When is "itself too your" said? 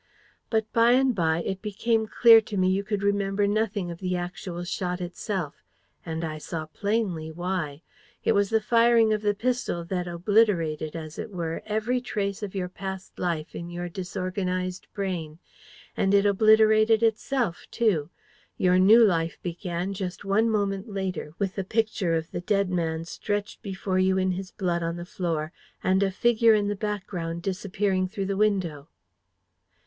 17.03-18.79